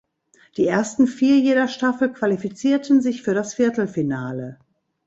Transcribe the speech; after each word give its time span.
Die 0.57 0.65
ersten 0.65 1.05
vier 1.05 1.37
jeder 1.39 1.67
Staffel 1.67 2.11
qualifizierten 2.11 3.01
sich 3.03 3.21
für 3.21 3.35
das 3.35 3.53
Viertelfinale. 3.53 4.57